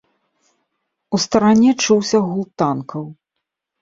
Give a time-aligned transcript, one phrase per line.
[1.17, 3.05] У старане чуўся гул танкаў.